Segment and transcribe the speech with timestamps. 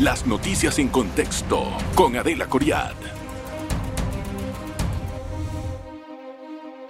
[0.00, 2.92] Las noticias en contexto con Adela Coriad.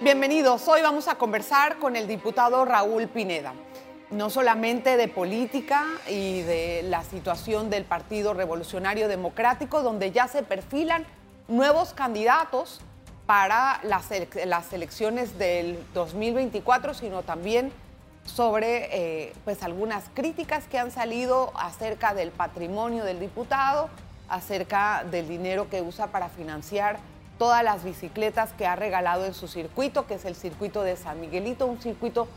[0.01, 0.67] Bienvenidos.
[0.67, 3.53] Hoy vamos a conversar con el diputado Raúl Pineda.
[4.11, 10.43] No solamente de política y de la situación del Partido Revolucionario Democrático, donde ya se
[10.43, 11.05] perfilan
[11.47, 12.81] nuevos candidatos
[13.25, 14.09] para las,
[14.45, 17.71] las elecciones del 2024, sino también
[18.27, 18.89] sobre
[19.25, 23.89] eh, pues algunas críticas que han salido acerca del patrimonio del diputado,
[24.29, 26.99] acerca del dinero que usa para financiar
[27.39, 31.21] todas las bicicletas que ha regalado en su circuito, que es el circuito de San
[31.21, 32.27] Miguelito, un circuito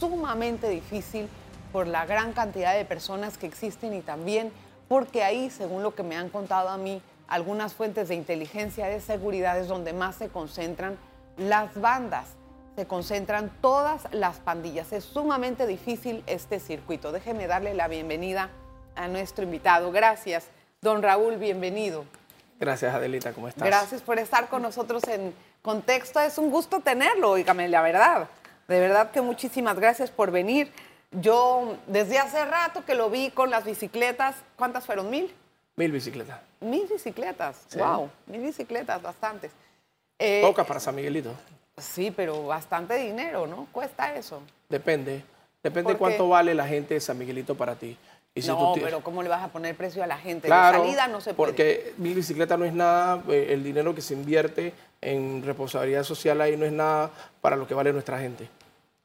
[0.00, 1.28] sumamente difícil
[1.72, 4.52] por la gran cantidad de personas que existen y también
[4.88, 9.00] porque ahí, según lo que me han contado a mí, algunas fuentes de inteligencia de
[9.00, 10.96] seguridad es donde más se concentran
[11.36, 12.36] las bandas
[12.76, 14.92] se concentran todas las pandillas.
[14.92, 17.10] Es sumamente difícil este circuito.
[17.10, 18.50] Déjeme darle la bienvenida
[18.94, 19.90] a nuestro invitado.
[19.90, 20.44] Gracias,
[20.82, 22.04] don Raúl, bienvenido.
[22.60, 23.66] Gracias, Adelita, ¿cómo estás?
[23.66, 26.20] Gracias por estar con nosotros en Contexto.
[26.20, 28.28] Es un gusto tenerlo, oígame, la verdad.
[28.68, 30.70] De verdad que muchísimas gracias por venir.
[31.12, 35.08] Yo desde hace rato que lo vi con las bicicletas, ¿cuántas fueron?
[35.08, 35.34] ¿Mil?
[35.76, 36.40] Mil bicicletas.
[36.60, 39.52] Mil bicicletas, wow, mil bicicletas, bastantes.
[40.18, 41.34] Eh, Pocas para San Miguelito.
[41.78, 43.66] Sí, pero bastante dinero, ¿no?
[43.70, 44.40] Cuesta eso.
[44.68, 45.22] Depende.
[45.62, 47.98] Depende de cuánto vale la gente de San Miguelito para ti.
[48.46, 50.48] no, pero ¿cómo le vas a poner precio a la gente?
[50.48, 51.52] Claro, salida no se puede.
[51.52, 56.40] Porque mi bicicleta no es nada, eh, el dinero que se invierte en responsabilidad social
[56.40, 57.10] ahí no es nada
[57.42, 58.48] para lo que vale nuestra gente.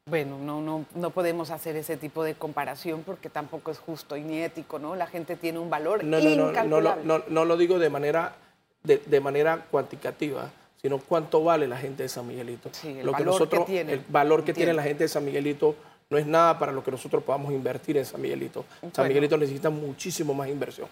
[0.06, 4.22] Bueno, no, no, no podemos hacer ese tipo de comparación porque tampoco es justo y
[4.22, 4.96] ni ético, ¿no?
[4.96, 7.04] La gente tiene un valor no, incalculable.
[7.04, 8.36] No, no, no, lo digo de manera,
[8.84, 10.50] de, de manera cuantitativa
[10.82, 12.72] sino cuánto vale la gente de San Miguelito.
[12.84, 13.94] el lo valor que nosotros, tiene.
[13.94, 15.76] El valor que tiene la gente de San Miguelito
[16.10, 18.66] no es nada para lo que nosotros podamos invertir en San Miguelito.
[18.92, 20.88] San Miguelito necesita muchísimo más inversión.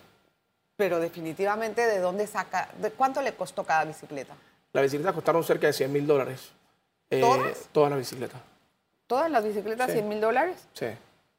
[0.78, 2.70] Pero definitivamente, ¿de dónde saca?
[2.82, 4.36] ¿De cuánto le costó cada bicicleta?
[4.72, 6.52] Las bicicletas costaron cerca de 100 mil dólares.
[7.10, 7.68] Eh, ¿Todas?
[7.72, 8.40] Todas las bicicletas.
[9.08, 10.68] ¿Todas las bicicletas 100 mil dólares?
[10.74, 10.86] Sí.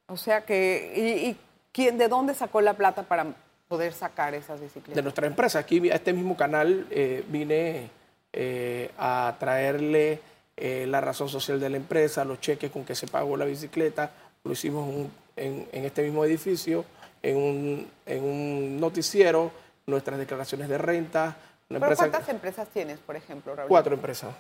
[0.09, 1.37] O sea que, ¿y,
[1.73, 3.27] quién, de dónde sacó la plata para
[3.69, 4.97] poder sacar esas bicicletas?
[4.97, 5.61] De nuestra empresa.
[5.61, 7.89] Aquí a este mismo canal eh, vine
[8.33, 10.21] eh, a traerle
[10.57, 14.13] eh, la razón social de la empresa, los cheques con que se pagó la bicicleta.
[14.45, 16.85] Lo hicimos en, este mismo edificio,
[17.23, 19.51] en un, noticiero,
[19.87, 21.37] nuestras declaraciones de renta.
[21.69, 23.69] ¿Cuántas empresas tienes, por ejemplo, Raúl?
[23.69, 24.33] Cuatro empresas.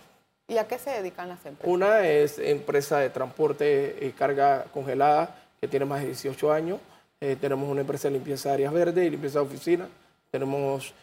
[0.46, 1.72] ¿Y a qué se dedican las empresas?
[1.72, 6.78] Una es empresa de transporte y carga congelada, que tiene más de 18 años.
[7.20, 9.88] Eh, tenemos una empresa de limpieza de áreas verdes y limpieza de oficinas.
[10.30, 10.94] Tenemos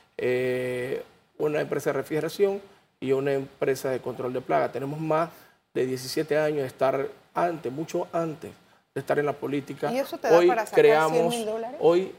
[1.38, 2.62] una empresa de refrigeración
[3.00, 4.72] y una empresa de control de plaga.
[4.72, 5.30] Tenemos más
[5.74, 8.52] de 17 años de estar antes, mucho antes
[8.94, 9.92] de estar en la política.
[9.92, 11.80] ¿Y eso te da hoy para sacar creamos, 100 dólares?
[11.82, 12.16] Hoy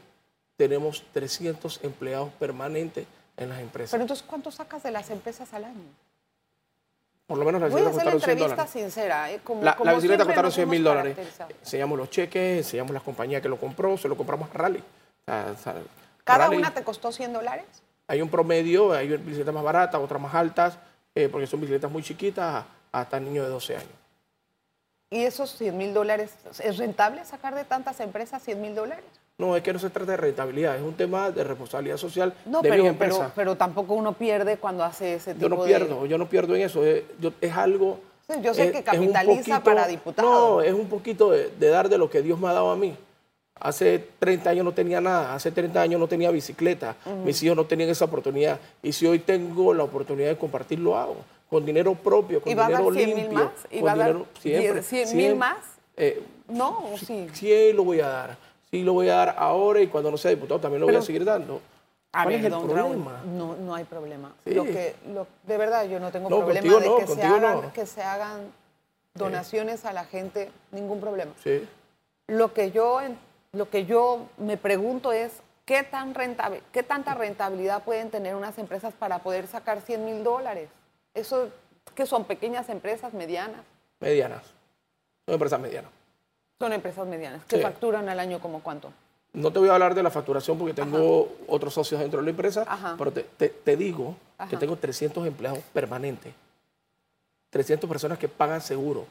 [0.55, 3.05] tenemos 300 empleados permanentes
[3.37, 3.91] en las empresas.
[3.91, 5.83] Pero entonces, ¿cuánto sacas de las empresas al año?
[7.27, 8.69] Por lo menos la bicicleta costaron 100 dólares.
[8.71, 9.39] sincera, ¿eh?
[9.43, 11.17] Como, la, la bicicleta costaron 100 mil dólares.
[11.61, 14.83] Enseñamos los cheques, enseñamos la compañía que lo compró, se lo compramos a Rally.
[16.23, 17.65] ¿Cada una te costó 100 dólares?
[18.09, 20.79] Hay un promedio, hay bicicletas más baratas, otras más altas,
[21.13, 23.89] eh, porque son bicicletas muy chiquitas hasta niños de 12 años.
[25.11, 26.31] ¿Y esos 100 mil dólares,
[26.63, 29.05] es rentable sacar de tantas empresas 100 mil dólares?
[29.37, 32.63] No, es que no se trata de rentabilidad, es un tema de responsabilidad social no,
[32.63, 33.19] de pero, mi empresa.
[33.19, 35.49] Pero, pero, tampoco uno pierde cuando hace ese tipo de...
[35.49, 37.03] Yo no pierdo, yo no pierdo en eso, es,
[37.55, 37.99] algo...
[38.41, 40.31] yo sé que capitaliza para diputados.
[40.31, 42.95] No, es un poquito de, dar de lo que Dios me ha dado a mí.
[43.59, 47.65] Hace 30 años no tenía nada, hace 30 años no tenía bicicleta, mis hijos no
[47.65, 48.59] tenían esa oportunidad.
[48.81, 51.17] Y si hoy tengo la oportunidad de compartir, lo hago.
[51.49, 53.31] Con dinero propio, con dinero limpio.
[53.31, 53.51] Más?
[53.71, 55.57] ¿Y va a dar siempre, 100 mil más?
[55.97, 57.27] Eh, no, sí.
[57.33, 58.37] Sí, lo voy a dar.
[58.69, 61.01] Sí, lo voy a dar ahora y cuando no sea diputado también lo voy a
[61.01, 61.59] seguir dando.
[62.11, 63.21] ¿Cuál es el problema?
[63.25, 64.33] no, no hay problema.
[64.45, 64.95] Lo que,
[65.43, 68.51] de verdad, yo no tengo problema de que, se hagan, que se hagan
[69.13, 71.31] donaciones a la gente, ningún problema.
[71.43, 71.67] Sí.
[72.27, 73.01] Lo que yo
[73.51, 75.31] lo que yo me pregunto es,
[75.65, 80.23] ¿qué, tan rentable, ¿qué tanta rentabilidad pueden tener unas empresas para poder sacar 100 mil
[80.23, 80.69] dólares?
[81.13, 81.49] Eso,
[81.95, 83.61] que son pequeñas empresas, medianas?
[83.99, 84.43] Medianas.
[85.25, 85.91] Son empresas medianas.
[86.59, 87.41] Son empresas medianas.
[87.47, 88.91] ¿Qué facturan al año como cuánto?
[89.31, 92.31] No te voy a hablar de la facturación porque tengo otros socios dentro de la
[92.31, 92.65] empresa,
[92.97, 94.15] pero te, digo
[94.49, 96.33] que tengo 300 empleados permanentes.
[97.51, 99.05] 300 personas que pagan seguro,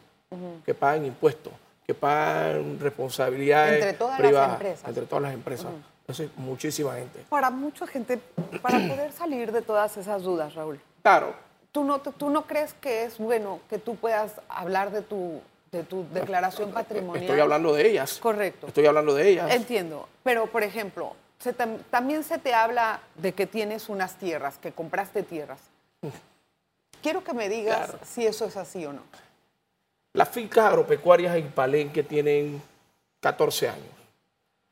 [0.64, 1.52] que pagan impuestos,
[1.88, 4.88] que pagan responsabilidades entre todas privadas, las empresas.
[4.88, 5.66] entre todas las empresas.
[6.06, 7.24] Eso es muchísima gente.
[7.30, 8.18] Para mucha gente,
[8.60, 10.78] para poder salir de todas esas dudas, Raúl.
[11.00, 11.32] Claro.
[11.72, 15.40] ¿Tú no, ¿Tú no crees que es bueno que tú puedas hablar de tu,
[15.72, 17.24] de tu declaración patrimonial?
[17.24, 18.18] Estoy hablando de ellas.
[18.18, 18.66] Correcto.
[18.66, 19.50] Estoy hablando de ellas.
[19.50, 20.10] Entiendo.
[20.22, 24.72] Pero, por ejemplo, se tam- también se te habla de que tienes unas tierras, que
[24.72, 25.60] compraste tierras.
[27.02, 27.98] Quiero que me digas Claro.
[28.04, 29.00] si eso es así o no.
[30.12, 32.60] Las fincas agropecuarias en Palenque tienen
[33.20, 33.98] 14 años.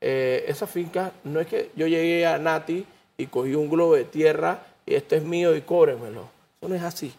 [0.00, 2.86] Eh, esas fincas, no es que yo llegué a Nati
[3.16, 6.28] y cogí un globo de tierra y esto es mío y cóbremelo.
[6.60, 7.14] Eso no es así.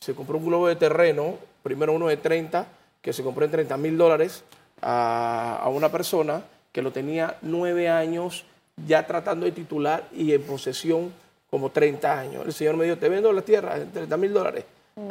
[0.00, 2.66] Se compró un globo de terreno, primero uno de 30,
[3.00, 4.44] que se compró en 30 mil dólares
[4.82, 6.42] a, a una persona
[6.72, 8.44] que lo tenía nueve años
[8.86, 11.12] ya tratando de titular y en posesión
[11.50, 12.46] como 30 años.
[12.46, 14.64] El señor me dijo, te vendo la tierra en 30 mil dólares.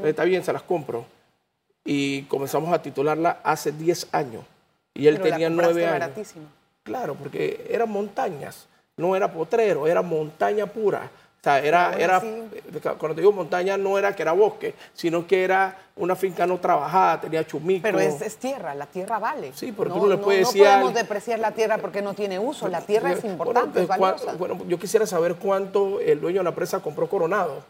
[0.03, 1.14] Está bien, se las compro
[1.85, 4.43] y comenzamos a titularla hace 10 años.
[4.93, 5.99] Y él Pero la tenía compraste 9 años.
[5.99, 6.45] baratísimo.
[6.83, 8.67] Claro, porque eran montañas,
[8.97, 11.09] no era potrero, era montaña pura.
[11.39, 12.49] O sea, era, era, eh,
[12.97, 16.57] cuando te digo montaña no era que era bosque, sino que era una finca no
[16.59, 17.83] trabajada, tenía chumico.
[17.83, 19.51] Pero es, es tierra, la tierra vale.
[19.53, 22.15] Sí, pero tú no le puedes no decir podemos al- depreciar la tierra porque no
[22.15, 22.67] tiene uso.
[22.67, 24.33] La tierra es Bueno, importante, es valiosa.
[24.33, 27.63] bueno, yo quisiera saber cuánto el dueño de la empresa compró Coronado.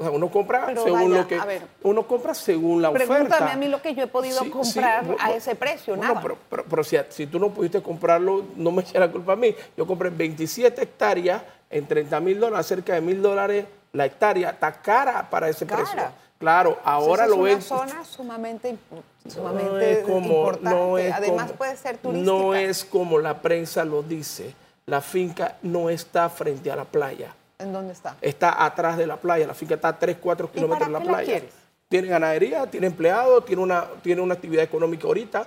[0.00, 1.62] O sea, uno compra Pero según vaya, lo que a ver.
[1.82, 3.14] uno compra según la oferta.
[3.14, 5.96] Pregúntame a mí lo que yo he podido Sí, sí, comprar bu- a ese precio,
[5.96, 6.22] bueno, nada.
[6.22, 9.36] Pero, pero- pero si, si tú no pudiste comprarlo, no me eches la culpa a
[9.36, 9.52] mí.
[9.76, 14.50] Yo compré 27 hectáreas en 30 mil dólares, cerca de mil dólares la hectárea.
[14.50, 15.82] Está cara para ese Cara.
[15.82, 16.02] precio.
[16.38, 17.58] Claro, ahora Entonces, lo ven.
[17.58, 20.70] es una zona sumamente, imp- No sumamente es como- importante.
[20.70, 22.32] no es Además como- puede ser turística.
[22.32, 24.54] No es como la prensa lo dice.
[24.86, 27.34] La finca no está frente a la playa.
[27.58, 28.16] ¿En dónde está?
[28.20, 29.46] Está atrás de la playa.
[29.46, 31.42] La finca está a 3, 4 ¿Y kilómetros de la playa.
[31.88, 35.46] Tiene ganadería, tiene empleados, tiene una, tiene una actividad económica ahorita.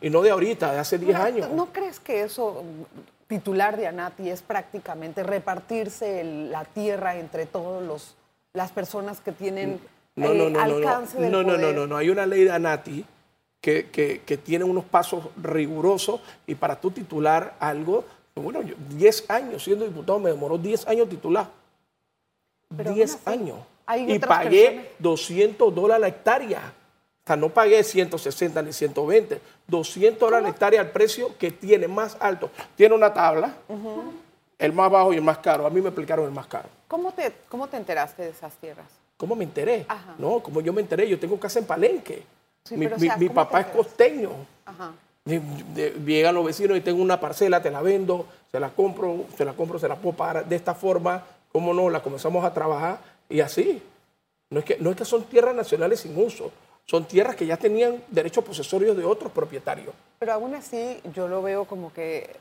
[0.00, 1.50] Y no de ahorita, de hace 10 ¿No- años.
[1.50, 2.62] ¿No crees que eso,
[3.26, 8.14] titular de ANATI, es prácticamente repartirse el- la tierra entre todos los
[8.54, 9.78] las personas que tienen
[10.16, 11.74] No, eh, no, no, no, alcance no, del no, no, no, poder?
[11.76, 11.96] no, no.
[11.98, 13.04] Hay una ley de ANATI
[13.60, 18.04] que, que- que tiene unos pasos rigurosos y para tú titular algo,
[18.40, 21.48] bueno, yo 10 años siendo diputado, me demoró 10 años titular.
[22.76, 23.58] Pero 10 aún así, años.
[24.08, 26.72] Y pagué personas- 200 dólares la hectárea.
[27.24, 29.40] O sea, no pagué 160 ni 120.
[29.66, 32.50] 200 dólares la hectárea al precio que tiene más alto.
[32.76, 33.54] Tiene una tabla,
[34.58, 35.66] el más bajo y el más caro.
[35.66, 36.68] A mí me explicaron el más caro.
[36.88, 38.86] ¿Cómo te, ¿Cómo te enteraste de esas tierras?
[39.16, 39.84] ¿Cómo me enteré?
[39.88, 40.14] Ajá.
[40.18, 42.22] No, como yo me enteré, yo tengo casa en Palenque.
[42.64, 44.30] Sí, mi pero, o mi- sea, mi ¿cómo te papá es costeño.
[44.64, 44.92] Ajá.
[45.24, 49.52] Llegan los vecinos y tengo una parcela, te la vendo, se la compro, se la
[49.52, 51.90] compro, se la puedo pagar de esta forma, ¿cómo no?
[51.90, 53.82] La comenzamos a trabajar y así.
[54.50, 56.50] No es que, no es que son tierras nacionales sin uso,
[56.86, 59.94] son tierras que ya tenían derechos posesorios de otros propietarios.
[60.18, 62.36] Pero aún así yo lo veo como que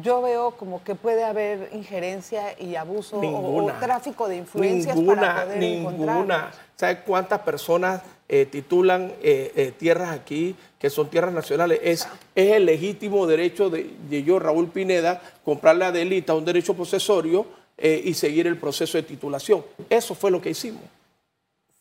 [0.00, 3.74] yo veo como que puede haber injerencia y abuso o- Ninguna.
[3.74, 6.12] o, tráfico de influencias ninguna, para poder ninguna.
[6.14, 6.50] encontrar.
[6.76, 11.78] ¿Sabes cuántas personas eh, titulan eh, eh, tierras aquí que son tierras nacionales?
[11.82, 16.74] Es, es el legítimo derecho de, de yo, Raúl Pineda, comprarle a Adelita un derecho
[16.74, 17.46] posesorio
[17.78, 19.64] y seguir el proceso de titulación.
[19.90, 20.82] Eso fue lo que hicimos.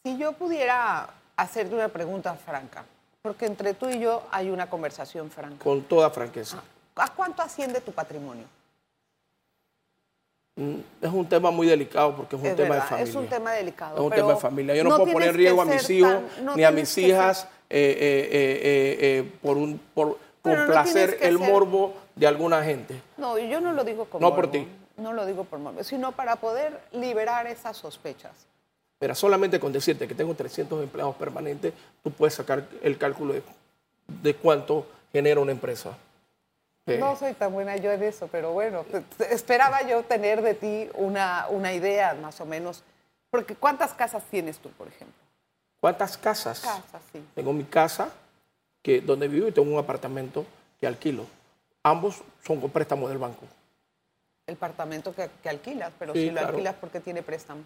[0.03, 1.07] Si yo pudiera
[1.37, 2.83] hacerte una pregunta franca,
[3.21, 5.63] porque entre tú y yo hay una conversación franca.
[5.63, 6.63] Con toda franqueza.
[6.95, 8.45] ¿A cuánto asciende tu patrimonio?
[10.55, 13.09] Mm, Es un tema muy delicado porque es un Es tema verdad, de familia.
[13.09, 14.75] es un tema delicado, Es un tema de familia.
[14.75, 16.97] Yo no, no puedo poner en riesgo a mis hijos tan- no ni a mis
[16.97, 23.01] hijas eh, eh, eh, por, un, por no complacer el ser- morbo de alguna gente.
[23.17, 24.67] No, yo no lo digo por No morbo, por ti.
[24.97, 28.33] No lo digo por morbo, sino para poder liberar esas sospechas.
[28.99, 33.41] Mira, solamente con decirte que tengo 300 empleados permanentes, tú puedes sacar el cálculo de,
[34.21, 35.97] de cuánto genera una empresa.
[36.87, 38.83] Eh, No soy tan buena yo en eso, pero bueno,
[39.29, 42.83] esperaba yo tener de ti una, una idea más o menos.
[43.29, 45.15] Porque ¿cuántas casas tienes tú, por ejemplo?
[45.79, 46.59] ¿Cuántas casas?
[46.61, 47.23] Casas, sí.
[47.35, 48.09] Tengo mi casa,
[48.81, 50.45] que, donde vivo, y tengo un apartamento
[50.79, 51.25] que alquilo.
[51.83, 53.45] Ambos son con préstamo del banco.
[54.47, 56.49] El apartamento que, que alquilas, pero Sí, si lo claro.
[56.49, 57.61] alquilas porque tiene préstamo.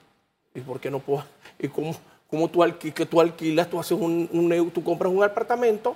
[0.54, 1.24] ¿Y por qué no puedo?
[1.58, 1.96] ¿Y cómo,
[2.30, 3.70] cómo tú, alqui- que tú alquilas?
[3.70, 5.96] Tú, haces un, tú compras un apartamento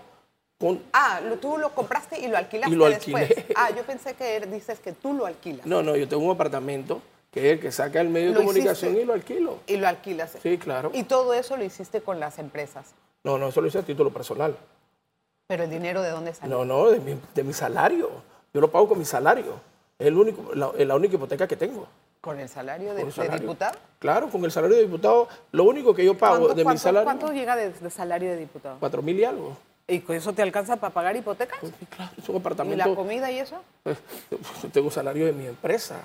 [0.60, 0.82] con...
[0.94, 3.34] Ah, lo- tú lo compraste y lo alquilaste Y lo después.
[3.56, 5.66] Ah, yo pensé que er- dices que tú lo alquilas.
[5.66, 7.02] No, no, yo tengo un apartamento
[7.32, 9.02] que es el que saca el medio de comunicación hiciste.
[9.04, 9.58] y lo alquilo.
[9.68, 10.36] Y lo alquilas.
[10.42, 10.92] Sí, claro.
[10.94, 12.94] Y todo eso lo hiciste con las empresas.
[13.24, 14.56] No, no, eso lo hice a título personal.
[15.48, 16.58] Pero el dinero de dónde salió?
[16.58, 18.10] No, no, de mi, de mi salario.
[18.54, 19.54] Yo lo pago con mi salario.
[19.98, 21.88] Es el único, la, es la única hipoteca que tengo.
[22.22, 23.78] ¿Con el salario de, diputado?
[24.00, 27.06] Claro, con el salario de diputado, lo único que yo pago ¿Cuánto, de mi salario,
[27.06, 28.78] cuánto llega de, de salario de diputado?
[28.80, 29.56] cuatro mil y algo.
[29.90, 31.60] ¿Y con eso te alcanza para pagar hipotecas?
[31.62, 32.90] Sí, claro, es un ¿Y apartamento.
[32.90, 33.62] la comida y eso?
[33.84, 36.02] Yo tengo salario de mi empresa.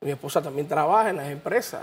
[0.00, 1.82] Mi esposa también trabaja en las empresas.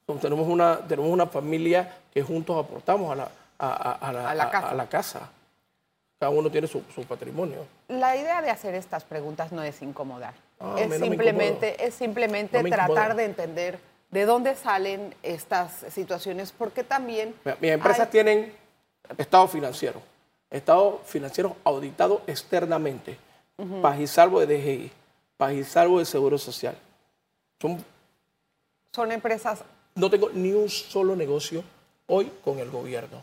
[0.00, 3.28] Entonces, tenemos, una, tenemos una familia que juntos aportamos a la,
[3.58, 4.70] a, a- a la, A la casa.
[4.70, 5.28] a la casa.
[6.18, 7.66] cada uno tiene su, su patrimonio.
[7.88, 10.32] La idea de hacer estas preguntas no es incomodar.
[10.60, 13.78] Ah, es, no me simplemente, es simplemente No tratar de entender
[14.10, 17.34] de dónde salen estas situaciones, porque también...
[17.44, 18.54] Mira, Mis empresas hay- tienen
[19.18, 20.00] estado financiero,
[20.50, 23.18] estado financiero auditado externamente,
[23.82, 24.92] paz y salvo de DGI,
[25.36, 26.76] paz y salvo de Seguro Social.
[27.60, 27.84] Son,
[28.92, 29.62] son empresas...
[29.94, 31.62] no tengo ni un solo negocio
[32.06, 33.22] hoy con el gobierno.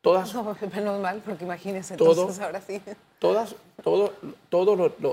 [0.00, 2.10] Todas, No, menos mal, porque imagínense, Todo.
[2.22, 2.80] entonces ahora sí.
[3.18, 4.12] todas, todos,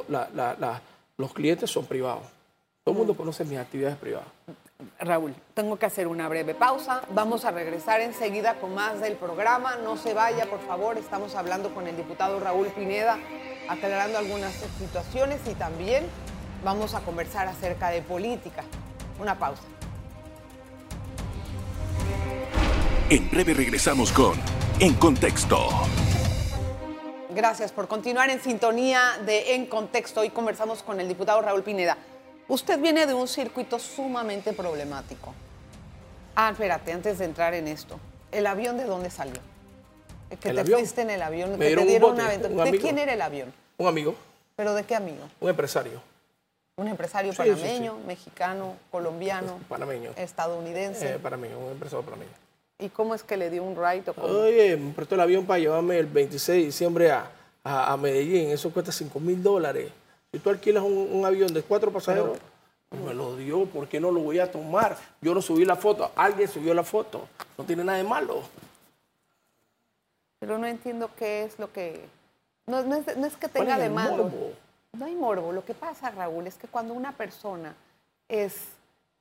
[0.09, 0.81] la- la- la-
[1.17, 2.23] los clientes son privados.
[2.83, 4.27] Todo el mundo conoce mis actividades privadas.
[4.99, 7.01] Raúl, tengo que hacer una breve pausa.
[7.09, 9.77] Vamos a regresar enseguida con más del programa.
[9.77, 10.97] No se vaya, por favor.
[10.97, 13.17] Estamos hablando con el diputado Raúl Pineda,
[13.69, 16.05] aclarando algunas situaciones y también
[16.63, 18.63] vamos a conversar acerca de política.
[19.19, 19.63] Una pausa.
[23.09, 24.39] En breve regresamos con
[24.79, 25.67] En Contexto.
[27.33, 30.21] Gracias por continuar en sintonía de En Contexto.
[30.21, 31.97] Hoy conversamos con el diputado Raúl Pineda.
[32.51, 35.33] Usted viene de un circuito sumamente problemático.
[36.35, 37.97] Ah, espérate, antes de entrar en esto.
[38.29, 39.39] ¿El avión de dónde salió?
[40.41, 40.79] Que ¿El te avión?
[40.79, 42.65] fuiste en el avión, que dieron te un bote, una aventura.
[42.65, 43.53] un ¿De quién era el avión?
[43.77, 44.15] Un amigo,
[44.57, 45.29] ¿Pero de qué amigo?
[45.39, 46.01] un empresario
[46.75, 51.13] ¿Un empresario Sí, sí, panameño, mexicano, colombiano, panameño, estadounidense?
[51.15, 52.31] eh, panameño, un empresario panameño.
[52.79, 54.27] ¿Y cómo es que le dio un ride o cómo?
[54.27, 57.29] Oye, me prestó el avión para llevarme el 26 de diciembre a,
[57.63, 58.49] a- a Medellín.
[58.49, 59.89] Eso cuesta 5 mil dólares.
[60.31, 62.37] Si tú alquilas un, un avión de cuatro pasajeros,
[62.91, 63.65] me lo dio.
[63.65, 64.97] ¿Por qué no lo voy a tomar?
[65.21, 66.11] Yo no subí la foto.
[66.15, 67.27] Alguien subió la foto.
[67.57, 68.41] No tiene nada de malo.
[70.39, 72.05] Pero no entiendo qué es lo que...
[72.65, 74.23] No, no es, no es que ¿Cuál tenga de malo.
[74.23, 74.53] morbo?
[74.93, 75.51] No hay morbo.
[75.51, 77.75] Lo que pasa, Raúl, es que cuando una persona
[78.27, 78.55] es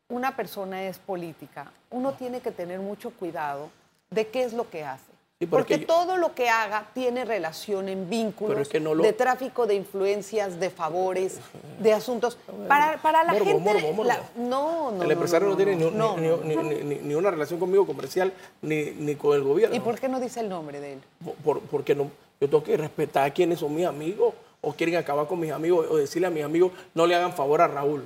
[0.08, 3.70] una persona es política, uno tiene que tener mucho cuidado
[4.10, 5.12] de qué es lo que hace.
[5.40, 8.94] Sí, Porque yo- todo lo que haga tiene relación en vínculos Pero es que no
[8.94, 11.38] lo- de tráfico de influencias, de favores,
[11.78, 12.36] de asuntos.
[12.68, 13.72] Para, para la Morbo, gente...
[13.72, 14.04] morbo, morbo.
[14.04, 16.62] la- no, no, el empresario no, tiene ni, no, ni- no, ni- no.
[16.64, 19.74] ni- ni- ni una relación conmigo comercial ni, ni con el gobierno.
[19.74, 21.00] ¿Y por qué no dice el nombre de él?
[21.24, 24.96] Por- por- porque no, yo tengo que respetar a quienes son mis amigos o quieren
[24.96, 28.04] acabar con mis amigos o decirle a mis amigos no le hagan favor a Raúl.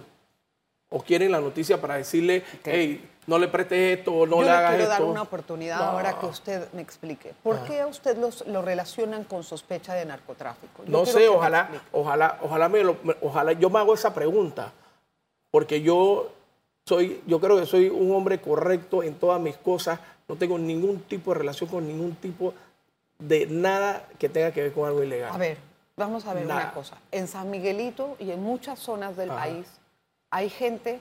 [0.97, 4.47] O quieren la noticia para decirle, hey, no le prestes esto o no Yo le
[4.47, 4.93] le hagas quiero esto.
[4.93, 5.85] dar una oportunidad No.
[5.87, 7.35] ahora que usted me explique.
[7.43, 10.85] ¿Por qué a usted los, lo relacionan con sospecha de narcotráfico?
[10.85, 14.71] Yo No quiero sé, ojalá, ojalá, ojalá me lo, ojalá yo me hago esa pregunta,
[15.51, 16.31] porque yo
[16.87, 19.99] soy, yo creo que soy un hombre correcto en todas mis cosas,
[20.29, 22.55] no tengo ningún tipo de relación con ningún tipo
[23.19, 25.33] de nada que tenga que ver con algo ilegal.
[25.35, 25.59] A ver,
[25.97, 26.63] vamos a ver Nada.
[26.67, 26.99] una cosa.
[27.11, 29.41] En San Miguelito y en muchas zonas del Ajá.
[29.41, 29.67] país
[30.35, 30.99] hay gente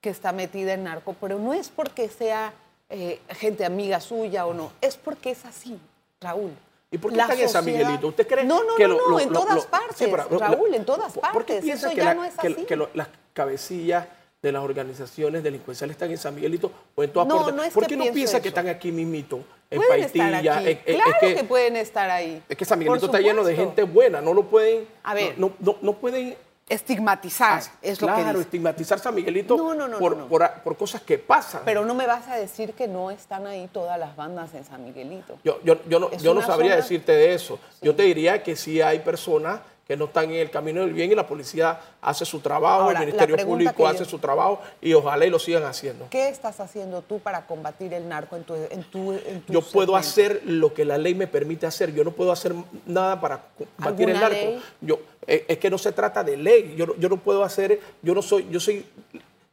[0.00, 2.52] que está metida en narco, pero no es porque sea
[2.88, 5.76] eh, gente amiga suya o no, es porque es así,
[6.20, 6.52] Raúl.
[6.92, 8.06] ¿Y por qué La están en San sociedad- Miguelito?
[8.06, 10.38] ¿Usted cree No, no, que no, lo- no, en lo- todas lo- partes, Sí, pero-
[10.38, 11.64] Raúl, en todas ¿por- ¿Por qué partes.
[11.64, 12.54] piensa Eso que ya la- no es así.
[12.64, 14.06] que las cabecillas
[14.40, 17.54] de las organizaciones delincuenciales están en San Miguelito o en todas No, partes?
[17.56, 19.40] no es ¿Por qué no piensa que están aquí mismito?
[19.68, 20.74] En Pueden estar Paitilla, aquí.
[20.76, 22.40] claro es que, que, pueden estar ahí.
[22.48, 24.86] es que San Miguelito está lleno de gente buena, no lo pueden...
[25.02, 25.34] A ver.
[25.36, 26.36] No, no, no pueden
[26.68, 28.40] Estigmatizar es lo claro, que dice.
[28.42, 31.62] estigmatizar San Miguelito No, no, no, por, cosas que pasan.
[31.64, 34.84] Pero no me vas a decir que no están ahí todas las bandas en San
[34.84, 35.38] Miguelito.
[35.44, 37.60] Yo, yo, yo no, yo sabría zona- decirte de eso.
[37.80, 41.12] Yo te diría que sí hay personas que no están en el camino del bien
[41.12, 44.92] y la policía hace su trabajo, Ahora, el Ministerio Público yo- hace su trabajo y
[44.94, 46.08] ojalá y lo sigan haciendo.
[46.10, 49.62] ¿Qué estás haciendo tú para combatir el narco en tu, en tu, en tu Yo
[49.62, 51.94] puedo hacer lo que la ley me permite hacer.
[51.94, 52.52] Yo no puedo hacer
[52.84, 53.42] nada para
[53.76, 54.34] combatir el ¿Alguna narco.
[54.50, 54.62] ley?
[54.80, 56.74] Yo, es que no se trata de ley.
[56.76, 58.84] Yo, no- yo no puedo hacer, yo no soy, yo soy,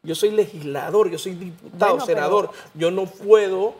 [0.03, 2.50] yo soy legislador, yo soy diputado, Bueno, pero- senador.
[2.74, 3.75] Yo no puedo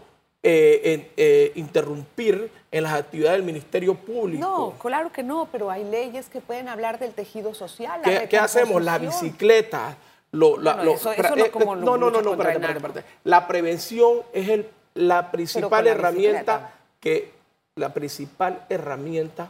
[0.46, 4.46] eh, eh, interrumpir en las actividades del Ministerio Público.
[4.46, 8.02] No, claro que no, pero hay leyes que pueden hablar del tejido social.
[8.04, 8.84] la ¿Qué, qué hacemos?
[8.84, 9.96] La bicicleta.
[10.32, 13.04] Lo, la- Bueno, lo- eso- eso no eh, como no, no, no, espérate, espérate.
[13.24, 16.74] La prevención es el, la principal la herramienta bicicleta.
[17.00, 17.32] que
[17.76, 19.50] la principal herramienta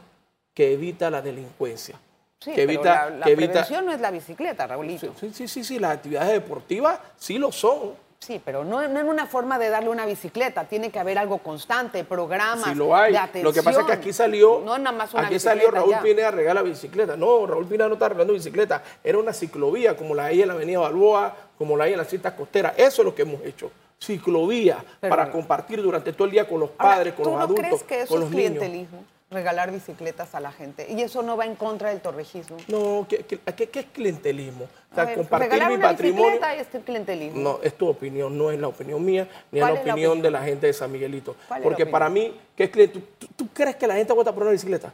[0.54, 2.00] que evita la delincuencia.
[2.44, 5.14] Sí, que pero evita, la, la que evita- prevención no es la bicicleta, Raulito.
[5.20, 8.02] Sí, sí, sí, sí, las actividades deportivas sí lo son.
[8.20, 10.64] Sí, pero no, no en una forma de darle una bicicleta.
[10.64, 13.12] Tiene que haber algo constante, programas Sí lo hay.
[13.12, 13.44] de atención.
[13.44, 16.02] Lo que pasa es que aquí salió, No nada más una aquí salió Raúl ya.
[16.02, 17.18] Pineda a regalar bicicleta.
[17.18, 18.82] No, Raúl Pineda no está regalando bicicleta.
[19.04, 22.08] Era una ciclovía como la hay en la Avenida Balboa, como la hay en las
[22.08, 22.74] cintas costeras.
[22.78, 23.70] Eso es lo que hemos hecho.
[24.00, 27.40] Ciclovía Pero- para compartir durante todo el día con los Ahora, padres, con ¿tú los
[27.40, 28.90] no adultos, crees que eso con es los niños.
[29.34, 30.86] Regalar bicicletas a la gente.
[30.92, 32.58] Y eso no va en contra del torrejismo.
[32.68, 34.66] No, ¿qué, qué, qué- es clientelismo?
[34.92, 36.40] O sea, ver, compartir regalar mi una patrimonio.
[36.76, 37.42] es clientelismo.
[37.42, 39.94] No, es tu opinión, no es la opinión mía, ni es ¿Cuál la es la
[39.94, 41.36] opinión, de la gente de San Miguelito.
[41.48, 43.00] ¿Cuál es la Porque para mí, ¿qué es cliente?
[43.18, 44.94] ¿Tú, tú crees que la gente vota por una bicicleta?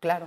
[0.00, 0.26] Claro.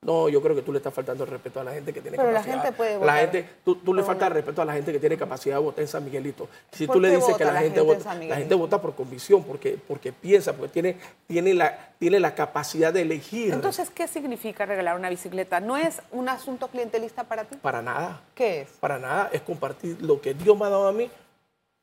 [0.00, 2.16] No, yo creo que tú le estás faltando el respeto a la gente que tiene
[2.16, 2.62] Pero la capacidad.
[2.62, 5.00] gente puede La votar gente, tú, tú le faltas el respeto a la gente que
[5.00, 6.48] tiene capacidad de votar en San Miguelito.
[6.70, 8.80] Si ¿Por tú le dices que la, la gente, gente en vota, la gente vota
[8.80, 13.52] por convicción, porque, porque piensa, porque tiene, tiene, la, tiene la capacidad de elegir.
[13.52, 15.58] Entonces, ¿qué significa regalar una bicicleta?
[15.58, 17.56] ¿No es un asunto clientelista para ti?
[17.56, 18.68] para nada, ¿Qué es?
[18.78, 21.10] para nada, es compartir lo que Dios me ha dado a mí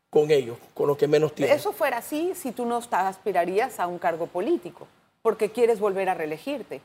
[0.09, 1.53] con ellos, con los que menos tienen.
[1.53, 4.87] Eso fuera así si tú no aspirarías a un cargo político,
[5.21, 6.79] porque quieres volver a reelegirte.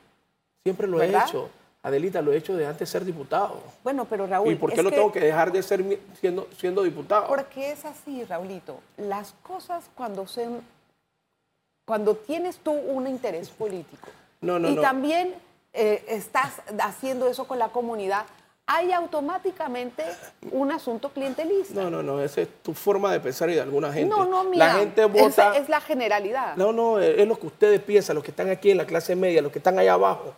[0.63, 1.23] Siempre lo ¿Verdad?
[1.25, 1.49] he hecho.
[1.83, 3.57] Adelita, lo he hecho de antes ser diputado.
[3.83, 5.83] Bueno, pero Raúl, ¿Y por qué lo tengo que dejar de ser
[6.19, 7.25] siendo, siendo diputado?
[7.27, 8.79] Porque es así, Raulito.
[8.97, 10.47] Las cosas cuando se,
[11.85, 14.07] cuando tienes tú un interés político
[14.41, 14.81] No, no, y no.
[14.81, 15.33] también
[15.73, 18.27] eh, estás haciendo eso con la comunidad,
[18.67, 20.03] hay automáticamente
[20.51, 21.81] un asunto clientelista.
[21.81, 24.07] No, no, no, esa es tu forma de pensar y de alguna gente.
[24.15, 25.07] no, no, mira, La gente esa
[25.47, 25.57] vota.
[25.57, 26.55] es la generalidad.
[26.57, 29.41] No, no, es lo que ustedes piensan, los que están aquí en la clase media,
[29.41, 30.35] los que están allá abajo,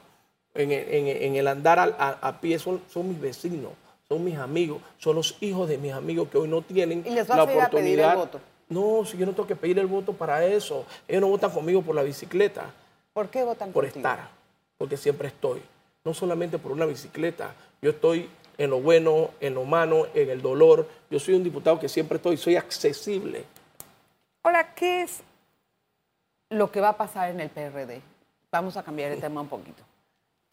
[0.55, 1.85] en, el- en el- en el andar a,
[2.21, 3.71] a pie, son, son mis vecinos,
[4.07, 7.27] son mis amigos, son los hijos de mis amigos que hoy no tienen ¿Y les
[7.27, 8.15] vas la a ir a pedir el oportunidad.
[8.15, 8.39] voto?
[8.69, 10.85] No, si yo no tengo que pedir el voto para eso.
[11.07, 12.65] Ellos no votan conmigo por la bicicleta,
[13.13, 14.07] ¿Por qué votan por contigo?
[14.07, 14.27] estar,
[14.77, 15.61] porque siempre estoy.
[16.03, 20.41] No solamente por una bicicleta, yo estoy en lo bueno, en lo malo, en el
[20.41, 20.87] dolor.
[21.09, 23.45] Yo soy un diputado que siempre estoy, soy accesible.
[24.43, 25.21] Ahora, ¿qué es
[26.49, 28.01] lo que va a pasar en el PRD?
[28.51, 29.83] Vamos a cambiar el tema un poquito.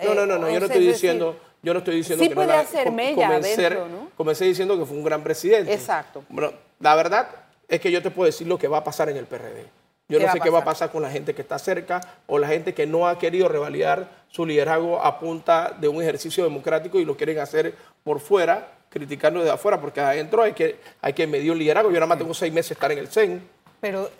[0.00, 2.30] No, Eh, no, no, no, yo no sea, estoy diciendo, yo no estoy diciendo sí
[2.30, 4.08] que no puede la- hacer com- mella comencé- adentro, ¿no?
[4.16, 5.72] Comencé diciendo que fue un gran presidente.
[5.72, 6.24] Exacto.
[6.30, 7.28] Bueno, la verdad
[7.68, 9.66] es que yo te puedo decir lo que va a pasar en el PRD.
[10.12, 10.90] Yo ¿Qué no sé qué va a pasar?
[10.92, 14.44] con la gente que está cerca o la gente que no ha querido revalidar su
[14.44, 19.52] liderazgo a punta de un ejercicio democrático y lo quieren hacer por fuera, criticando desde
[19.54, 21.88] afuera, porque adentro hay que, hay que medir un liderazgo.
[21.90, 23.48] Yo nada más tengo seis meses de estar en el CEN.
[23.80, 24.10] Pero,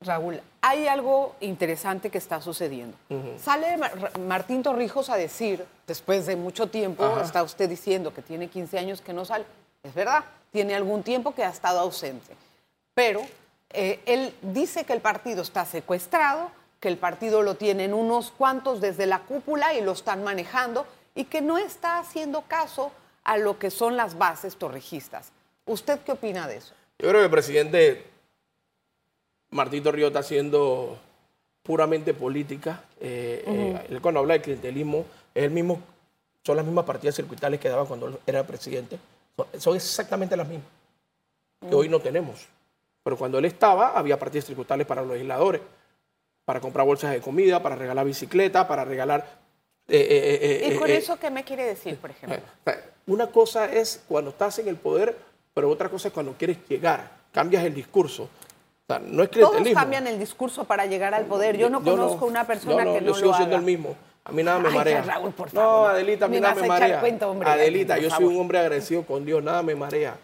[0.00, 2.96] Raúl, hay algo interesante que está sucediendo.
[3.40, 7.22] Sale Mar- Martín Torrijos a decir, después de mucho tiempo, Ajá.
[7.22, 9.44] está usted diciendo que tiene 15 años que no sale.
[9.84, 12.34] Es verdad, tiene algún tiempo que ha estado ausente.
[12.94, 13.20] Pero
[13.76, 18.80] eh, él dice que el partido está secuestrado, que el partido lo tienen unos cuantos
[18.80, 22.90] desde la cúpula y lo están manejando y que no está haciendo caso
[23.22, 25.30] a lo que son las bases torrijistas.
[25.66, 26.72] ¿Usted qué opina de eso?
[26.98, 28.06] Yo creo que el presidente
[29.50, 30.98] Martín Torrijos está haciendo
[31.62, 32.82] puramente política.
[32.98, 35.04] Eh, eh, él cuando habla de clientelismo,
[35.50, 35.82] mismo,
[36.42, 38.98] son las mismas partidas circuitales que daba cuando él era presidente.
[39.36, 40.68] Son, son exactamente las mismas
[41.60, 42.48] que hoy no tenemos.
[43.06, 45.60] Pero cuando él estaba, había partidas circuitales para los legisladores,
[46.44, 49.24] para comprar bolsas de comida, para regalar bicicletas, para regalar...
[49.86, 52.40] eh, eh, eh, ¿Y eh, con eh, eso qué me quiere decir, por ejemplo?
[53.06, 55.16] Una cosa es cuando estás en el poder,
[55.54, 57.08] pero otra cosa es cuando quieres llegar.
[57.30, 58.24] Cambias el discurso.
[58.24, 58.28] O
[58.88, 61.56] sea, no es Todos cambian el discurso para llegar al poder.
[61.56, 63.60] Yo no conozco una persona no, que no Yo sigo lo siendo haga.
[63.64, 63.94] el mismo.
[64.24, 65.02] A mí nada me Ay, marea.
[65.02, 65.90] Raúl, por No, favor.
[65.92, 66.98] Adelita, a mí Me nada me marea.
[66.98, 68.32] cuenta, hombre, Adelita, yo soy favor.
[68.32, 70.16] un hombre agradecido con Dios, nada me marea.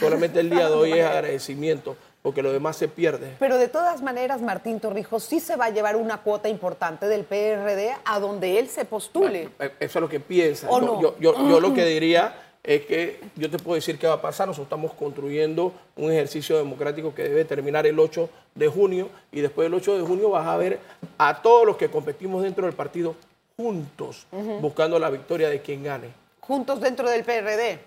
[0.00, 3.36] Solamente el día de hoy es agradecimiento, porque lo demás se pierde.
[3.38, 7.24] Pero de todas maneras, Martín Torrijos sí se va a llevar una cuota importante del
[7.24, 9.50] PRD a donde él se postule.
[9.58, 10.66] Eh, Eso es lo que piensa.
[10.70, 11.00] ¿O Yo- no?
[11.02, 14.22] yo, yo- yo lo que diría es que yo te puedo decir qué va a
[14.22, 14.46] pasar.
[14.48, 19.66] Nosotros estamos construyendo un ejercicio democrático que debe terminar el 8 de junio y después
[19.66, 20.80] del 8 de junio vas a ver
[21.18, 23.16] a todos los que competimos dentro del partido
[23.58, 24.26] juntos,
[24.62, 26.08] buscando la victoria de quien gane.
[26.40, 27.80] Juntos dentro del PRD.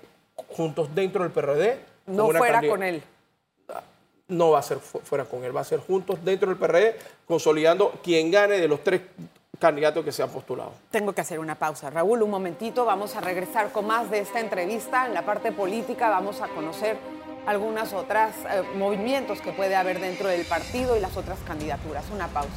[0.50, 1.80] Juntos dentro del PRD.
[2.06, 3.02] No fuera con él.
[4.30, 6.98] No va a ser fu- fuera con él, va a ser juntos dentro del PRD,
[7.26, 9.02] consolidando quien gane de los tres
[9.58, 10.74] candidatos que se han postulado.
[10.92, 11.90] Tengo que hacer una pausa.
[11.90, 15.06] Raúl, un momentito, vamos a regresar con más de esta entrevista.
[15.08, 16.98] En la parte política vamos a conocer
[17.46, 22.04] algunas otras eh, movimientos que puede haber dentro del partido y las otras candidaturas.
[22.12, 22.50] Una pausa.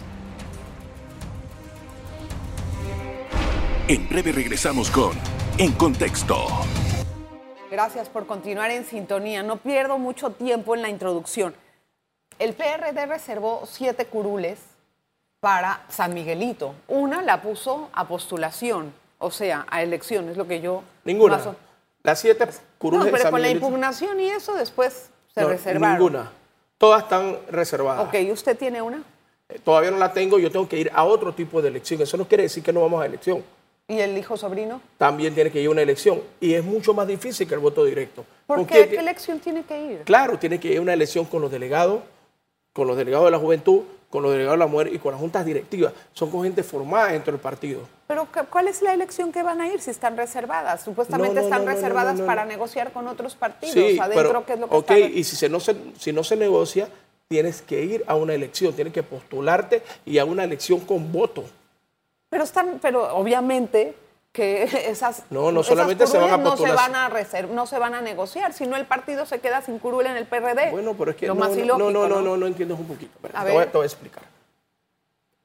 [3.89, 5.13] En breve regresamos con
[5.59, 6.37] En Contexto.
[7.71, 9.43] Gracias por continuar en sintonía.
[9.45, 11.55] No pierdo mucho tiempo en la introducción.
[12.41, 14.59] El PRD reservó siete curules
[15.41, 16.75] para San Miguelito.
[16.89, 20.83] Una la puso a postulación O sea, a elecciones, lo que yo...
[21.05, 21.39] Ninguna.
[22.03, 22.49] Las siete
[22.79, 25.99] curules No, pero San con la impugnación y eso después se No, reservaron.
[25.99, 26.33] Ninguna.
[26.79, 28.09] Todas están reservadas.
[28.09, 29.03] Ok, ¿usted tiene una?
[29.51, 32.01] Eh, Todavía no la tengo, yo tengo que ir a otro tipo de elección.
[32.01, 33.45] Eso no quiere decir que no vamos a elección.
[33.87, 34.81] ¿Y el hijo sobrino?
[34.97, 36.23] También tiene que ir a una elección.
[36.41, 38.25] Y es mucho más difícil que el voto directo.
[38.47, 38.89] ¿Por ¿Con qué?
[38.89, 39.99] ¿Qué elección tiene que ir?
[40.05, 42.01] Claro, tiene que ir a una elección con los delegados,
[42.73, 45.21] con los delegados de la juventud, con los delegados de la mujer y con las
[45.21, 45.93] juntas directivas.
[46.13, 47.81] Son con gente formada dentro del partido.
[48.07, 50.83] Pero ¿cu- ¿cuál es la elección que van a ir si están reservadas?
[50.83, 53.75] Supuestamente No, no, están no, reservadas para negociar con otros partidos.
[53.75, 56.13] Sí, Adentro, pero, ¿qué es lo que ok, está- y si, se no se, si
[56.13, 56.89] no se negocia,
[57.29, 61.45] tienes que ir a una elección, tienes que postularte y a una elección con voto.
[62.29, 63.95] Pero están, pero obviamente
[64.33, 67.67] que esas No, no esas solamente se van a no se van a reser- no
[67.67, 70.71] se van a negociar, sino el partido se queda sin curul en el PRD.
[70.71, 73.19] Bueno, pero es que no, no, ilógico, no, no, no, no, no entiendes un poquito.
[73.35, 74.23] A te, voy, te voy a explicar.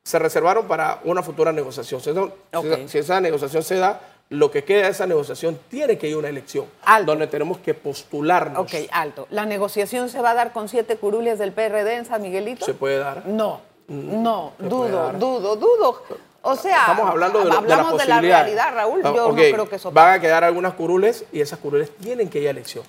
[0.04, 2.00] Se reservaron para una futura negociación.
[2.00, 2.21] Si, esa-
[2.62, 6.08] si esa- si esa negociación se da, lo que queda de esa negociación tiene que
[6.08, 7.12] ir a una elección Alto.
[7.12, 8.60] donde tenemos que postularnos.
[8.60, 9.28] Ok, alto.
[9.32, 12.65] ¿La negociación se va a dar con siete curules del PRD en San Miguelito?
[12.65, 13.26] Se puede dar.
[13.28, 16.04] No, no, se puede dudo, dudo, dudo.
[16.47, 19.01] O sea, Estamos hablando de, hablamos de la realidad, Raúl.
[19.03, 22.29] Ah, Yo no creo que eso Van a quedar algunas curules y esas curules tienen
[22.29, 22.86] que ir a elección.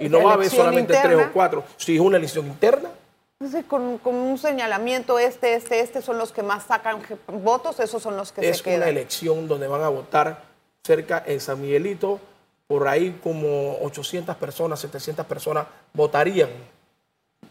[0.00, 1.62] Y no va a haber ¿Elección solamente tres o cuatro.
[1.76, 2.90] Si es una elección interna,
[3.38, 8.02] Entonces, con, con un señalamiento, este, este, este son los que más sacan votos, esos
[8.02, 8.88] son los que es se una quedan.
[8.88, 10.42] elección donde van a votar
[10.82, 12.18] cerca en San Miguelito,
[12.66, 16.50] por ahí como 800 personas, 700 personas votarían.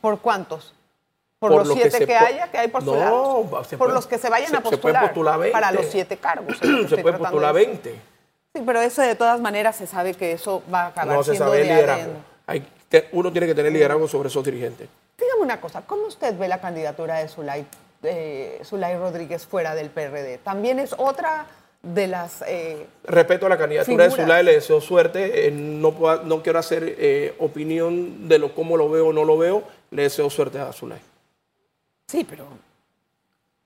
[0.02, 0.74] ¿Por cuántos?
[1.40, 3.68] ¿Por, Por los lo siete se que, haya, que hay No, postulados?
[3.68, 5.04] se por puede- los que se vayan se- a se puede postular.
[5.06, 5.52] postular 20.
[5.54, 6.58] Para los siete cargos.
[6.58, 7.82] Se puede postular de decir.
[7.84, 8.02] 20.
[8.56, 11.32] Sí, pero eso de todas maneras se sabe que eso va a acabar No se
[11.32, 12.12] siendo sabe el liderazgo.
[12.48, 12.68] Hay
[13.14, 14.90] uno tiene que tener liderazgo sobre esos dirigentes.
[15.18, 17.66] Dígame una cosa, ¿cómo usted ve la candidatura de Zulay,
[18.04, 20.40] eh, Zulay Rodríguez fuera del PRD?
[20.40, 21.46] También es otra
[21.84, 22.44] de las...
[22.48, 24.12] eh, Respeto a la candidatura de.
[24.12, 25.48] Zulay, le deseo suerte.
[25.48, 29.24] eh, no, puedo- no quiero hacer eh, opinión de lo cómo lo veo o no
[29.24, 29.64] lo veo.
[29.92, 31.00] Le deseo suerte a Zulay.
[32.10, 32.46] Sí, pero...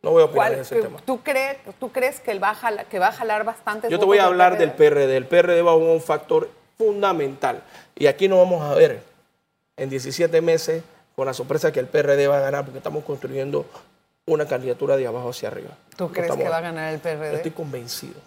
[0.02, 1.00] No voy a opinar ¿cuál- en ese tema.
[1.06, 3.98] ¿tú, crees, ¿Tú crees que, él va a jalar, que va a jalar bastante Yo
[4.00, 5.16] te voy a hablar del PRD.
[5.16, 7.64] El PRD va a un factor fundamental.
[7.96, 9.02] Y aquí no vamos a ver
[9.78, 10.84] en 17 meses
[11.16, 13.66] con la sorpresa que el PRD va a ganar porque estamos construyendo
[14.26, 15.70] una candidatura de abajo hacia arriba.
[15.96, 17.36] ¿Tú No crees que va a ganar el Yo PRD?
[17.36, 18.20] estoy convencido.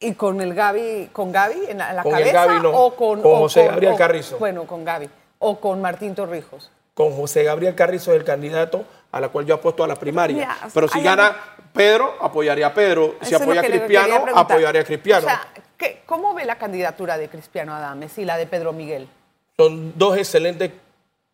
[0.00, 2.94] ¿Y con el Gaby, con Gaby en la, en la Con el Gaby no, o
[2.94, 4.38] con, con o José Gabriel o- Carrizo.
[4.38, 5.08] Bueno, con Gaby.
[5.38, 6.70] O con Martín Torrijos.
[6.94, 10.36] Con José Gabriel Carrizo es el candidato a la cual yo apuesto a la primaria.
[10.36, 11.38] Mira, Pero si gana algo-
[11.72, 13.16] Pedro, apoyaría a Pedro.
[13.22, 15.26] Si Eso apoya a Cristiano, apoyaría a Cristiano.
[15.26, 15.40] O sea,
[15.76, 19.08] ¿qué- ¿cómo ve la candidatura de Cristiano Adames y la de Pedro Miguel?
[19.56, 20.72] Son dos excelentes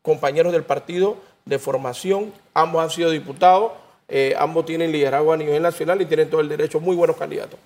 [0.03, 2.33] compañeros del partido de formación.
[2.55, 3.73] Ambos han sido diputados.
[4.09, 6.79] eh, ambos tienen liderazgo a nivel nacional y tienen todo el derecho.
[6.79, 7.59] Muy buenos candidatos.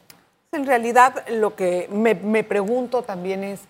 [0.53, 3.61] En realidad, lo que me, me pregunto también es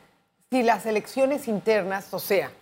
[0.53, 2.53] si las elecciones internas, o sea,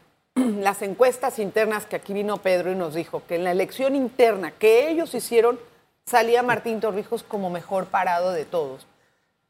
[0.61, 4.53] las encuestas internas que aquí vino Pedro y nos dijo que en la elección interna
[4.53, 5.59] que ellos hicieron
[6.07, 8.87] salía Martín Torrijos como mejor parado de todos.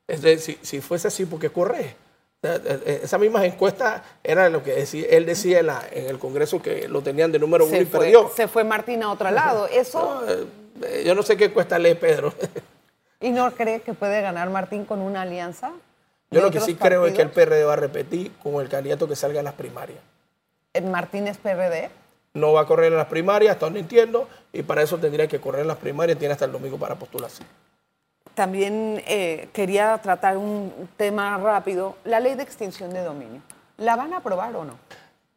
[0.09, 1.94] Es si, si fuese así, ¿por qué corre?
[2.42, 6.18] Eh, eh, Esas mismas encuestas eran lo que decía, él decía en, la- en el
[6.18, 8.31] Congreso que lo tenían de número uno Se y fue, perdió.
[8.35, 9.66] se fue Martín a otro lado.
[9.72, 12.33] Eso, No, eh, yo no sé qué encuesta lee Pedro.
[13.20, 15.72] ¿Y no cree que puede ganar Martín con una alianza?
[16.31, 17.31] Yo lo que sí creo es que el?
[17.31, 19.98] PRD va a repetir con el candidato que salga en las primarias.
[20.73, 21.91] ¿El Martín es PRD?
[22.35, 25.41] No va a correr en las primarias, hasta donde entiendo, y para eso tendría que
[25.41, 27.43] correr en las primarias, tiene hasta el domingo para postularse.
[28.35, 33.41] También eh, quería tratar un tema rápido, la ley de extinción de dominio.
[33.79, 34.75] ¿La van a aprobar o no?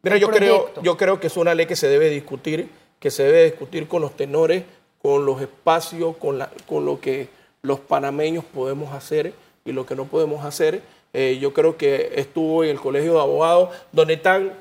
[0.02, 3.24] Mira, yo creo, yo creo que es una ley que se debe discutir, que se
[3.24, 4.64] debe discutir con los tenores,
[5.00, 7.28] con los espacios, con, la- con lo que
[7.62, 9.32] los panameños podemos hacer
[9.64, 10.82] y lo que no podemos hacer.
[11.12, 14.52] Eh, yo creo que estuvo en el Colegio de Abogados, donde están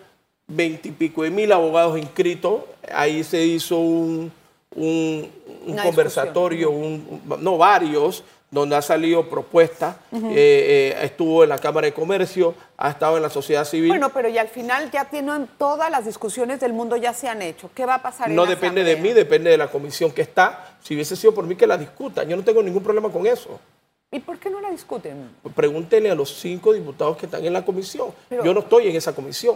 [0.56, 2.62] veintipico de mil abogados inscritos.
[2.94, 4.32] Ahí se hizo un,
[4.76, 5.32] un-
[5.66, 9.96] un Una conversatorio, un- no varios, donde ha salido propuestas.
[10.12, 13.90] Eh, eh, estuvo en la Cámara de Comercio, ha estado en la sociedad civil.
[13.90, 17.42] Bueno, pero ya al final ya tienen todas las discusiones del mundo ya se han
[17.42, 17.70] hecho.
[17.74, 18.30] ¿Qué va a pasar?
[18.30, 20.76] No depende de mí, depende de la comisión que está.
[20.84, 23.60] Si hubiese sido por mí que la discutan, yo no tengo ningún problema con eso.
[24.12, 25.30] ¿Y por qué no la discuten?
[25.56, 28.08] Pregúntenle a los cinco diputados que están en la comisión.
[28.28, 29.56] Pero- yo no estoy en esa comisión.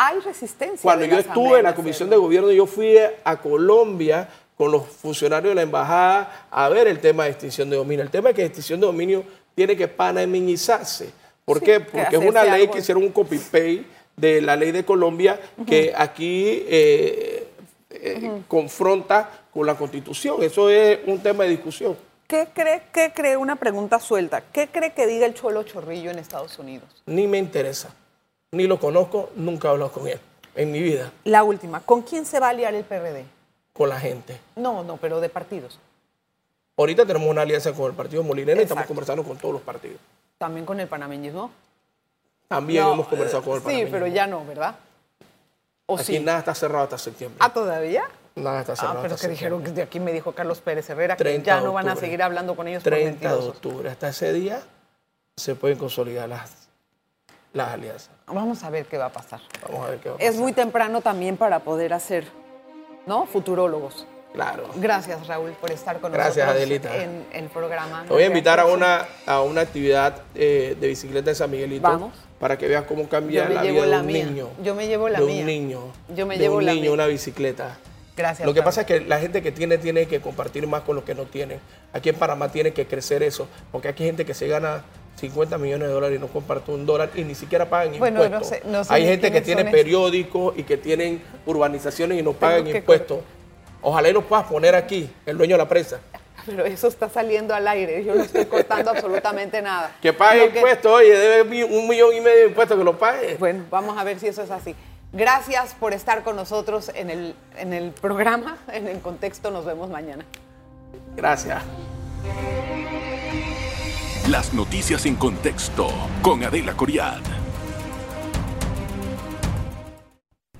[0.00, 0.80] Hay resistencia.
[0.82, 1.74] Cuando yo estuve en la hacerlo.
[1.74, 6.86] comisión de gobierno, yo fui a Colombia con los funcionarios de la embajada a ver
[6.86, 8.04] el tema de extinción de dominio.
[8.04, 11.10] El tema es que extinción de dominio tiene que panameñizarse.
[11.44, 11.72] ¿Por Sí, qué?
[11.78, 13.84] que Porque es una ley algo- que hicieron un copy-paste
[14.16, 17.48] de la ley de Colombia que aquí eh,
[17.90, 20.42] eh, confronta con la constitución.
[20.42, 21.96] Eso es un tema de discusión.
[22.28, 26.18] ¿Qué cree, qué cree, una pregunta suelta, qué cree que diga el Cholo Chorrillo en
[26.18, 27.02] Estados Unidos?
[27.06, 27.88] Ni me interesa,
[28.52, 30.18] ni lo conozco, nunca he hablado con él
[30.54, 33.24] en mi vida, La última, ¿con quién se va a aliar el PRD?
[33.72, 34.40] con la gente.
[34.56, 35.78] No, no, pero de partidos.
[36.76, 39.98] Ahorita tenemos una alianza con el partido Molinera y estamos conversando con todos los partidos.
[40.36, 41.52] También con el panameñismo.
[42.48, 43.90] También No, hemos conversado con el Sí, panameño.
[43.92, 44.74] pero ya no, ¿verdad?
[45.86, 46.18] ¿O Aquí sí?
[46.20, 47.36] nada está cerrado hasta septiembre.
[47.40, 48.04] ¿Ah, todavía?
[48.34, 50.90] Nada está cerrado Ah, pero hasta que dijeron que de aquí me dijo Carlos Pérez
[50.90, 53.90] Herrera que 30 ya no van a seguir hablando con ellos por 30 de octubre.
[53.90, 54.60] Hasta ese día
[55.36, 56.67] se pueden consolidar las,
[57.52, 58.10] las alianzas.
[58.26, 59.40] Vamos a ver qué va a pasar.
[59.68, 60.40] Vamos a ver qué va a Es pasar.
[60.42, 62.24] muy temprano también para poder hacer,
[63.06, 63.26] ¿no?
[63.26, 64.06] Futurólogos.
[64.34, 64.68] Claro.
[64.76, 66.96] Gracias, Raúl, por estar con Gracias, nosotros Adelita.
[67.02, 68.04] en el programa.
[68.06, 71.82] Te voy a invitar a una, a una actividad eh, de bicicleta en San Miguelito.
[71.88, 72.12] Vamos.
[72.38, 74.24] Para que veas cómo cambia la vida de la un mía.
[74.26, 74.48] niño.
[74.62, 75.40] Yo me llevo la de mía.
[75.40, 75.80] un niño.
[76.14, 76.92] Yo me de llevo un la niño, mía.
[76.92, 77.78] una bicicleta.
[78.16, 78.46] Gracias.
[78.46, 78.66] Lo que Raúl.
[78.66, 81.24] pasa es que la gente que tiene tiene que compartir más con los que no
[81.24, 81.58] tienen.
[81.94, 84.84] Aquí en Panamá tiene que crecer eso, porque aquí hay gente que se gana
[85.18, 88.24] 50 millones de dólares y no comparte un dólar y ni siquiera pagan Bueno, no
[88.24, 88.48] impuestos.
[88.48, 92.66] sé- no sé hay gente que tiene periódicos y que tienen urbanizaciones y no pagan
[92.66, 93.18] impuestos.
[93.82, 96.00] Ojalá y nos puedas poner aquí, el dueño de la prensa.
[96.46, 98.02] Pero eso está saliendo al aire.
[98.04, 99.96] Yo no estoy cortando absolutamente nada.
[100.00, 102.98] Que pague Lo que- impuestos, oye, debe un millón y medio de impuestos que lo
[102.98, 103.36] pague.
[103.38, 104.74] Bueno, vamos a ver si eso es así.
[105.12, 108.58] Gracias por estar con nosotros en el, en el programa.
[108.72, 110.24] En el contexto, nos vemos mañana.
[111.16, 111.62] Gracias.
[114.30, 115.88] Las noticias en contexto
[116.20, 117.22] con Adela Coriad.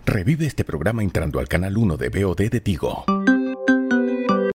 [0.06, 3.04] Revive este programa entrando al canal 1 de BOD de Tigo.